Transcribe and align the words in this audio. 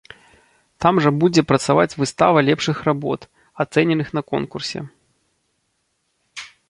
Там 0.83 0.95
жа 1.05 1.09
будзе 1.23 1.41
працаваць 1.51 1.97
выстава 2.03 2.37
лепшых 2.49 2.77
работ, 2.89 3.27
ацэненых 3.65 4.07
на 4.19 4.25
конкурсе. 4.33 4.83